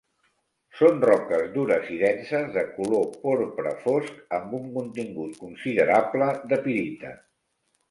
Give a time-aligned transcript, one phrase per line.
[0.77, 7.17] Són roques dures i denses de color porpra fosc amb un contingut considerable de pirita.